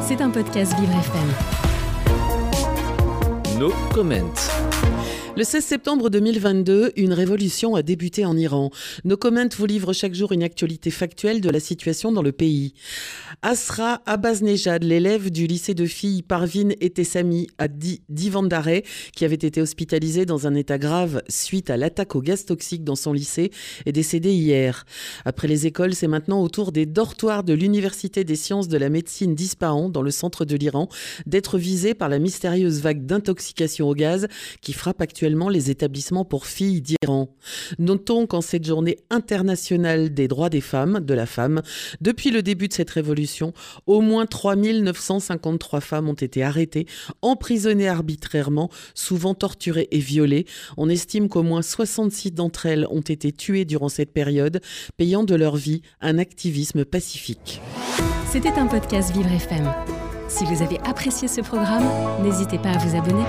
[0.00, 1.28] C'est un podcast Vivre FM.
[3.58, 4.32] No comment.
[5.36, 8.70] Le 16 septembre 2022, une révolution a débuté en Iran.
[9.04, 12.74] Nos comments vous livrent chaque jour une actualité factuelle de la situation dans le pays.
[13.42, 18.82] Asra Abaznejad, l'élève du lycée de filles Parvin Etesami à Divandare,
[19.14, 22.96] qui avait été hospitalisé dans un état grave suite à l'attaque au gaz toxique dans
[22.96, 23.52] son lycée,
[23.86, 24.86] est décédé hier.
[25.24, 28.88] Après les écoles, c'est maintenant au tour des dortoirs de l'Université des sciences de la
[28.88, 30.88] médecine d'Ispahan, dans le centre de l'Iran,
[31.26, 34.26] d'être visés par la mystérieuse vague d'intoxication au gaz
[34.62, 35.17] qui frappe actuellement
[35.48, 37.34] les établissements pour filles d'Iran.
[37.78, 41.62] Notons qu'en cette journée internationale des droits des femmes, de la femme,
[42.00, 43.52] depuis le début de cette révolution,
[43.86, 46.86] au moins 3953 femmes ont été arrêtées,
[47.22, 50.46] emprisonnées arbitrairement, souvent torturées et violées.
[50.76, 54.60] On estime qu'au moins 66 d'entre elles ont été tuées durant cette période,
[54.96, 57.60] payant de leur vie un activisme pacifique.
[58.30, 59.72] C'était un podcast Vivre FM.
[60.28, 61.88] Si vous avez apprécié ce programme,
[62.22, 63.24] n'hésitez pas à vous abonner.